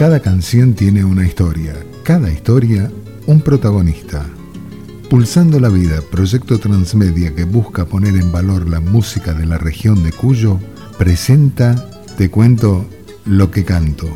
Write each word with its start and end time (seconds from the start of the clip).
Cada 0.00 0.20
canción 0.20 0.72
tiene 0.72 1.04
una 1.04 1.26
historia, 1.26 1.74
cada 2.04 2.32
historia 2.32 2.90
un 3.26 3.42
protagonista. 3.42 4.24
Pulsando 5.10 5.60
la 5.60 5.68
Vida, 5.68 6.00
proyecto 6.10 6.58
transmedia 6.58 7.34
que 7.34 7.44
busca 7.44 7.84
poner 7.84 8.16
en 8.16 8.32
valor 8.32 8.66
la 8.66 8.80
música 8.80 9.34
de 9.34 9.44
la 9.44 9.58
región 9.58 10.02
de 10.02 10.10
Cuyo, 10.12 10.58
presenta 10.96 11.90
Te 12.16 12.30
cuento 12.30 12.86
lo 13.26 13.50
que 13.50 13.66
canto. 13.66 14.08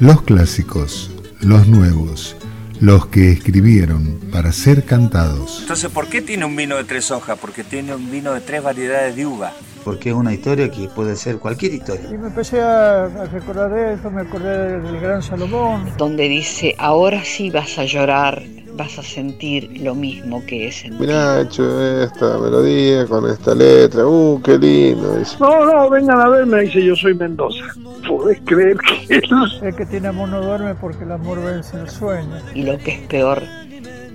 Los 0.00 0.22
clásicos, 0.22 1.12
los 1.40 1.68
nuevos, 1.68 2.34
los 2.80 3.06
que 3.06 3.32
escribieron 3.32 4.20
para 4.30 4.52
ser 4.52 4.84
cantados. 4.84 5.58
Entonces, 5.62 5.90
¿por 5.90 6.08
qué 6.08 6.22
tiene 6.22 6.44
un 6.44 6.54
vino 6.54 6.76
de 6.76 6.84
tres 6.84 7.10
hojas? 7.10 7.38
Porque 7.38 7.64
tiene 7.64 7.94
un 7.94 8.10
vino 8.10 8.32
de 8.32 8.40
tres 8.40 8.62
variedades 8.62 9.16
de 9.16 9.26
uva. 9.26 9.52
Porque 9.84 10.10
es 10.10 10.14
una 10.14 10.34
historia 10.34 10.70
que 10.70 10.88
puede 10.88 11.16
ser 11.16 11.38
cualquier 11.38 11.74
historia. 11.74 12.08
Y 12.12 12.18
me 12.18 12.28
empecé 12.28 12.60
a, 12.60 13.06
recordar 13.32 13.76
eso, 13.76 14.10
me 14.10 14.22
acordé 14.22 14.80
del 14.80 15.00
gran 15.00 15.22
Salomón. 15.22 15.90
Donde 15.96 16.28
dice, 16.28 16.74
ahora 16.78 17.24
sí 17.24 17.50
vas 17.50 17.78
a 17.78 17.84
llorar 17.84 18.42
vas 18.78 18.96
a 18.96 19.02
sentir 19.02 19.68
lo 19.82 19.94
mismo 19.94 20.46
que 20.46 20.68
es 20.68 20.84
en 20.84 20.98
Mirá, 21.00 21.40
hecho 21.40 21.82
esta 22.02 22.38
melodía 22.38 23.06
con 23.06 23.28
esta 23.28 23.52
letra, 23.52 24.06
uh, 24.06 24.40
qué 24.42 24.56
lindo. 24.56 25.20
No, 25.40 25.64
no, 25.66 25.90
vengan 25.90 26.20
a 26.20 26.28
verme, 26.28 26.60
dice 26.60 26.84
yo 26.84 26.94
soy 26.94 27.12
Mendoza. 27.14 27.64
¿Podés 28.06 28.40
creer 28.44 28.78
que 28.78 29.16
El 29.62 29.74
que 29.74 29.84
tiene 29.84 30.08
amor 30.08 30.28
no 30.28 30.40
duerme 30.40 30.76
porque 30.76 31.02
el 31.02 31.10
amor 31.10 31.44
vence 31.44 31.76
el 31.76 31.90
sueño. 31.90 32.36
Y 32.54 32.62
lo 32.62 32.78
que 32.78 32.92
es 32.92 33.00
peor, 33.08 33.42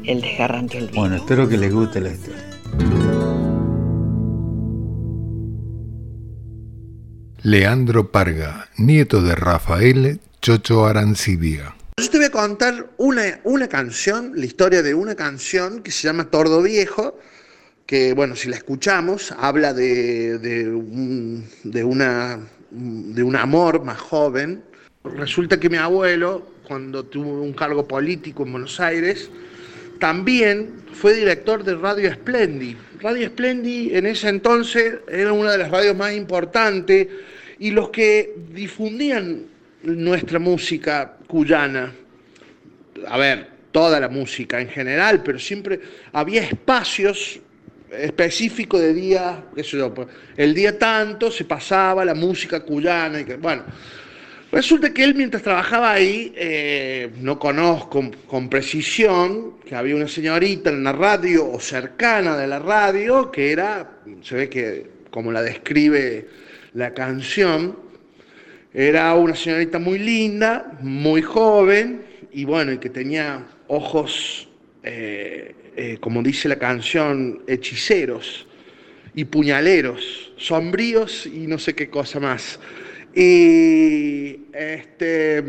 el 0.05 0.21
desgarrante 0.21 0.77
olvido. 0.77 0.93
Bueno, 0.95 1.17
espero 1.17 1.47
que 1.49 1.57
les 1.57 1.73
guste 1.73 1.99
la 1.99 2.11
historia. 2.11 2.43
Leandro 7.41 8.09
Parga, 8.09 8.69
nieto 8.77 9.21
de 9.21 9.35
Rafael 9.35 10.21
Chocho 10.41 10.85
Arancibia. 10.85 11.75
Yo 11.97 12.09
te 12.09 12.17
voy 12.17 12.25
a 12.25 12.31
contar 12.31 12.89
una, 12.97 13.39
una 13.43 13.67
canción, 13.67 14.33
la 14.35 14.45
historia 14.45 14.81
de 14.81 14.95
una 14.95 15.15
canción 15.15 15.83
que 15.83 15.91
se 15.91 16.07
llama 16.07 16.29
Tordo 16.29 16.61
Viejo, 16.63 17.19
que 17.85 18.13
bueno, 18.13 18.35
si 18.35 18.49
la 18.49 18.55
escuchamos, 18.55 19.31
habla 19.31 19.73
de, 19.73 20.39
de, 20.39 20.67
un, 20.69 21.47
una, 21.83 22.39
de 22.71 23.23
un 23.23 23.35
amor 23.35 23.83
más 23.83 23.99
joven. 23.99 24.63
Resulta 25.03 25.59
que 25.59 25.69
mi 25.69 25.77
abuelo, 25.77 26.47
cuando 26.67 27.05
tuvo 27.05 27.41
un 27.41 27.53
cargo 27.53 27.87
político 27.87 28.43
en 28.43 28.53
Buenos 28.53 28.79
Aires, 28.79 29.29
también 29.99 30.83
fue 30.93 31.13
director 31.13 31.63
de 31.63 31.75
Radio 31.75 32.11
Splendi. 32.11 32.75
Radio 33.01 33.27
Splendi 33.27 33.95
en 33.95 34.07
ese 34.07 34.29
entonces 34.29 34.95
era 35.07 35.31
una 35.31 35.51
de 35.51 35.59
las 35.59 35.69
radios 35.69 35.95
más 35.95 36.13
importantes 36.13 37.07
y 37.59 37.71
los 37.71 37.89
que 37.89 38.33
difundían 38.51 39.52
nuestra 39.83 40.39
música 40.39 41.17
cuyana, 41.27 41.93
a 43.07 43.17
ver, 43.17 43.47
toda 43.71 43.99
la 43.99 44.07
música 44.07 44.61
en 44.61 44.69
general, 44.69 45.21
pero 45.23 45.39
siempre 45.39 45.79
había 46.13 46.43
espacios 46.43 47.39
específicos 47.91 48.79
de 48.79 48.93
día, 48.93 49.43
eso 49.55 49.77
yo, 49.77 49.93
pues, 49.93 50.07
el 50.37 50.53
día 50.53 50.77
tanto 50.77 51.29
se 51.29 51.45
pasaba 51.45 52.05
la 52.05 52.15
música 52.15 52.61
cuyana, 52.61 53.19
y 53.19 53.25
que, 53.25 53.35
bueno, 53.35 53.63
resulta 54.51 54.93
que 54.93 55.03
él 55.03 55.15
mientras 55.15 55.43
trabajaba 55.43 55.91
ahí, 55.91 56.33
eh, 56.35 57.11
no 57.19 57.37
conozco 57.37 58.09
con 58.27 58.49
precisión, 58.49 59.59
que 59.65 59.75
había 59.75 59.95
una 59.95 60.07
señorita 60.07 60.69
en 60.69 60.83
la 60.83 60.93
radio 60.93 61.51
o 61.51 61.59
cercana 61.59 62.37
de 62.37 62.47
la 62.47 62.59
radio, 62.59 63.31
que 63.31 63.51
era, 63.51 63.99
se 64.21 64.35
ve 64.35 64.49
que 64.49 64.87
como 65.09 65.31
la 65.31 65.43
describe 65.43 66.27
la 66.73 66.93
canción, 66.93 67.77
era 68.73 69.13
una 69.13 69.35
señorita 69.35 69.77
muy 69.77 69.99
linda, 69.99 70.77
muy 70.81 71.21
joven 71.21 72.01
y 72.31 72.45
bueno, 72.45 72.71
y 72.71 72.79
que 72.79 72.89
tenía 72.89 73.45
ojos, 73.67 74.49
eh, 74.81 75.53
eh, 75.75 75.97
como 75.99 76.23
dice 76.23 76.49
la 76.49 76.57
canción, 76.57 77.43
hechiceros 77.45 78.47
y 79.13 79.25
puñaleros, 79.25 80.33
sombríos 80.37 81.27
y 81.27 81.45
no 81.45 81.59
sé 81.59 81.75
qué 81.75 81.89
cosa 81.89 82.19
más. 82.19 82.59
Y, 83.15 84.45
este, 84.53 85.43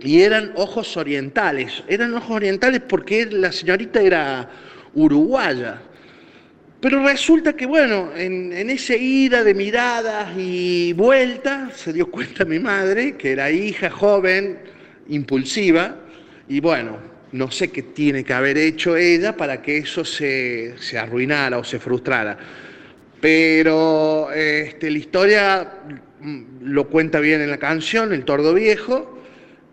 y 0.00 0.20
eran 0.20 0.52
ojos 0.56 0.98
orientales, 0.98 1.82
eran 1.88 2.12
ojos 2.12 2.32
orientales 2.32 2.82
porque 2.86 3.24
la 3.26 3.50
señorita 3.50 4.02
era 4.02 4.50
uruguaya. 4.92 5.80
Pero 6.84 7.02
resulta 7.02 7.54
que, 7.54 7.64
bueno, 7.64 8.10
en, 8.14 8.52
ese 8.68 8.98
ida 8.98 9.42
de 9.42 9.54
miradas 9.54 10.36
y 10.36 10.92
vueltas, 10.92 11.78
se 11.78 11.94
dio 11.94 12.10
cuenta 12.10 12.44
mi 12.44 12.58
madre, 12.58 13.16
que 13.16 13.32
era 13.32 13.50
hija 13.50 13.88
joven, 13.88 14.58
impulsiva, 15.08 15.96
y 16.46 16.60
bueno, 16.60 16.98
no 17.32 17.50
sé 17.50 17.70
qué 17.70 17.84
tiene 17.84 18.22
que 18.22 18.34
haber 18.34 18.58
hecho 18.58 18.98
ella 18.98 19.34
para 19.34 19.62
que 19.62 19.78
eso 19.78 20.04
se, 20.04 20.74
arruinara 21.00 21.56
o 21.56 21.64
se 21.64 21.78
frustrara. 21.78 22.36
Pero 23.18 24.30
este, 24.30 24.90
la 24.90 24.98
historia 24.98 25.72
mm, 26.20 26.42
lo 26.64 26.86
cuenta 26.90 27.18
bien 27.18 27.40
en 27.40 27.50
la 27.50 27.56
canción, 27.56 28.12
El 28.12 28.26
Tordo 28.26 28.52
Viejo, 28.52 29.22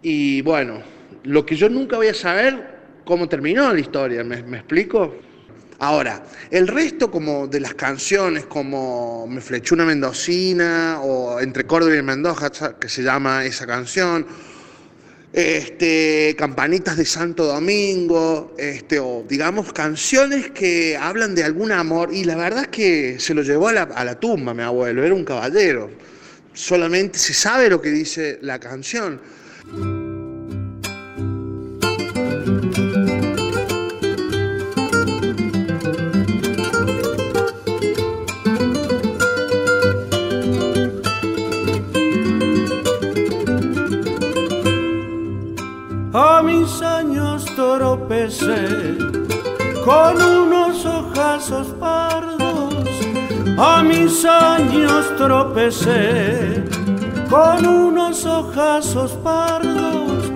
y 0.01 0.41
bueno, 0.43 0.81
lo 1.25 1.45
que 1.45 1.57
yo 1.57 1.67
nunca 1.67 1.97
voy 1.97 2.07
a 2.07 2.13
saber, 2.13 2.55
cómo 3.03 3.27
terminó 3.27 3.73
la 3.73 3.81
historia, 3.81 4.23
¿me, 4.23 4.41
me 4.43 4.59
explico? 4.59 5.30
Ahora, 5.81 6.21
el 6.51 6.67
resto 6.67 7.09
como 7.09 7.47
de 7.47 7.59
las 7.59 7.73
canciones, 7.73 8.45
como 8.45 9.25
Me 9.25 9.41
flechó 9.41 9.73
una 9.73 9.83
mendocina 9.83 10.99
o 11.01 11.39
Entre 11.39 11.63
Córdoba 11.63 11.97
y 11.97 12.03
Mendoza, 12.03 12.51
que 12.79 12.87
se 12.87 13.01
llama 13.01 13.45
esa 13.45 13.65
canción, 13.65 14.27
este, 15.33 16.35
Campanitas 16.37 16.97
de 16.97 17.05
Santo 17.05 17.45
Domingo, 17.45 18.53
este, 18.59 18.99
o 18.99 19.25
digamos 19.27 19.73
canciones 19.73 20.51
que 20.51 20.95
hablan 20.97 21.33
de 21.33 21.45
algún 21.45 21.71
amor, 21.71 22.13
y 22.13 22.25
la 22.25 22.35
verdad 22.35 22.65
es 22.65 22.67
que 22.67 23.19
se 23.19 23.33
lo 23.33 23.41
llevó 23.41 23.69
a 23.69 23.73
la, 23.73 23.81
a 23.81 24.05
la 24.05 24.19
tumba 24.19 24.53
mi 24.53 24.61
abuelo, 24.61 25.03
era 25.03 25.15
un 25.15 25.25
caballero, 25.25 25.89
solamente 26.53 27.17
se 27.17 27.33
sabe 27.33 27.71
lo 27.71 27.81
que 27.81 27.89
dice 27.89 28.37
la 28.43 28.59
canción. 28.59 29.19
Con 49.85 50.21
unos 50.21 50.85
ojazos 50.85 51.67
pardos. 51.79 52.73
A 53.57 53.83
mis 53.83 54.25
años 54.25 55.05
tropecé 55.17 56.63
con 57.29 57.65
unos 57.65 58.25
ojazos 58.25 59.11
pardos 59.23 60.31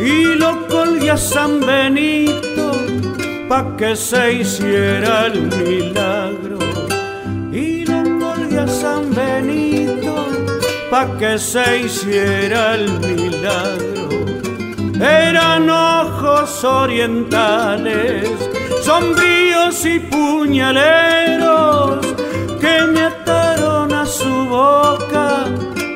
y 0.00 0.34
lo 0.36 0.66
colgué 0.68 1.10
a 1.10 1.16
San 1.16 1.60
Benito 1.60 2.72
pa' 3.48 3.76
que 3.76 3.94
se 3.96 4.34
hiciera 4.34 5.26
el 5.26 5.42
milagro. 5.42 6.58
Y 7.52 7.84
lo 7.84 8.02
colgué 8.18 8.60
a 8.60 8.68
San 8.68 9.14
Benito 9.14 10.14
pa' 10.90 11.18
que 11.18 11.38
se 11.38 11.80
hiciera 11.80 12.74
el 12.74 12.90
milagro 13.00 13.92
eran 15.02 15.68
ojos 15.68 16.62
orientales, 16.62 18.30
sombríos 18.82 19.86
y 19.86 20.00
puñaleros, 20.00 22.04
que 22.60 22.82
me 22.92 23.02
ataron 23.02 23.92
a 23.92 24.04
su 24.04 24.46
boca 24.46 25.44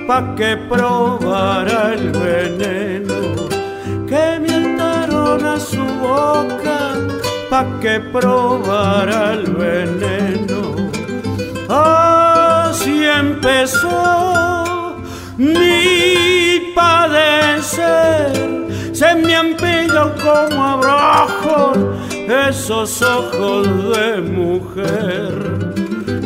pa' 0.06 0.36
que 0.36 0.56
probara 0.56 1.94
el 1.94 2.10
veneno, 2.10 3.48
que 4.10 4.38
me 4.40 4.54
ataron 4.54 5.44
a 5.44 5.58
su 5.58 5.84
boca 6.08 6.78
pa' 7.50 7.66
que 7.80 7.98
probara 8.00 9.32
el 9.32 9.46
veneno. 9.64 10.60
Así 11.68 13.04
empezó 13.04 14.96
mi 15.36 16.72
padecer 16.74 18.32
se 18.92 19.14
me 19.16 19.36
han 19.36 19.54
pegado 19.56 20.14
como 20.14 20.64
abajo 20.64 21.72
esos 22.28 23.02
ojos 23.02 23.96
de 23.96 24.20
mujer. 24.20 25.32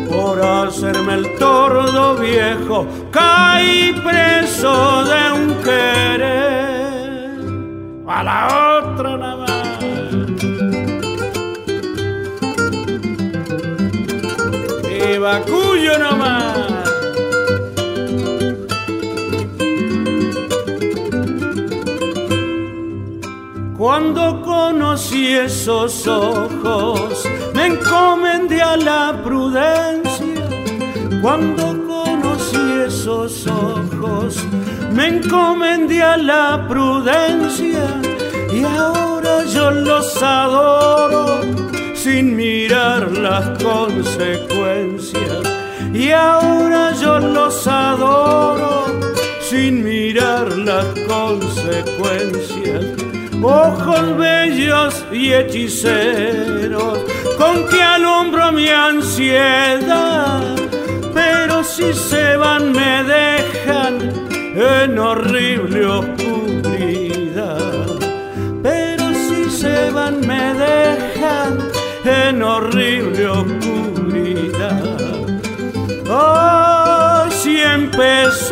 Por 0.09 0.43
hacerme 0.43 1.15
el 1.15 1.39
tordo 1.39 2.17
viejo, 2.17 2.87
caí 3.11 3.93
preso 4.05 5.05
de 5.05 5.33
un 5.33 5.55
querer. 5.63 7.41
A 8.07 8.23
la 8.25 8.83
otra 8.83 9.17
nada 9.17 9.37
más. 9.37 9.51
Y 14.85 15.19
vacuyo 15.19 15.99
nomás. 15.99 16.80
Cuando 23.81 24.43
conocí 24.43 25.35
esos 25.35 26.07
ojos, 26.07 27.25
me 27.55 27.69
encomendé 27.69 28.61
a 28.61 28.77
la 28.77 29.19
prudencia. 29.25 30.45
Cuando 31.23 31.87
conocí 31.87 32.59
esos 32.87 33.47
ojos, 33.47 34.37
me 34.93 35.09
encomendé 35.09 36.03
a 36.03 36.19
la 36.19 36.67
prudencia. 36.69 38.03
Y 38.53 38.65
ahora 38.65 39.47
yo 39.47 39.71
los 39.71 40.23
adoro 40.23 41.41
sin 41.95 42.37
mirar 42.37 43.11
las 43.13 43.63
consecuencias. 43.63 45.39
Y 45.95 46.11
ahora 46.11 46.93
yo 47.01 47.19
los 47.19 47.67
adoro 47.67 48.85
sin 49.41 49.83
mirar 49.83 50.55
las 50.59 50.85
consecuencias. 51.09 53.10
Ojos 53.43 54.19
bellos 54.19 55.05
y 55.11 55.33
hechiceros, 55.33 56.99
con 57.39 57.67
que 57.69 57.83
alumbro 57.83 58.53
mi 58.53 58.69
ansiedad. 58.69 60.43
Pero 61.15 61.65
si 61.65 61.93
se 61.95 62.37
van 62.37 62.73
me 62.73 63.03
dejan 63.05 63.99
en 64.55 64.99
horrible 64.99 65.87
oscuridad. 65.87 67.59
Pero 68.63 69.15
si 69.15 69.51
se 69.51 69.91
van 69.91 70.21
me 70.27 70.55
dejan 70.55 71.59
en 72.05 72.43
horrible 72.43 73.27
oscuridad. 73.27 75.01
Hoy 76.11 77.31
si 77.31 77.59
empezó 77.61 78.50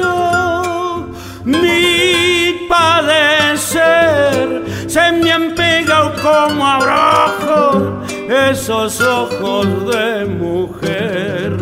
se 4.98 5.12
me 5.12 5.30
han 5.32 5.54
pegado 5.54 6.12
como 6.22 6.66
abrajo 6.66 8.02
esos 8.50 9.00
ojos 9.00 9.66
de 9.92 10.24
mujer. 10.26 11.52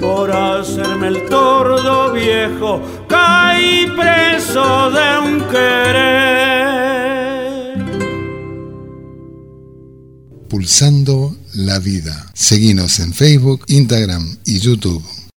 Por 0.00 0.30
hacerme 0.32 1.08
el 1.08 1.28
tordo 1.28 2.12
viejo, 2.12 2.80
caí 3.08 3.86
preso 3.96 4.90
de 4.90 5.18
un 5.26 5.40
querer. 5.50 6.24
Pulsando 10.48 11.36
la 11.54 11.78
vida. 11.78 12.30
Seguinos 12.34 12.98
en 13.00 13.12
Facebook, 13.12 13.64
Instagram 13.66 14.38
y 14.44 14.58
YouTube. 14.60 15.02